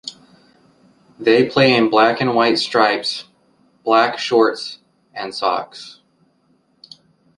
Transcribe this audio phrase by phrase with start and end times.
[1.19, 3.25] They play in black and white stripes,
[3.83, 4.79] black shorts
[5.13, 5.99] and socks.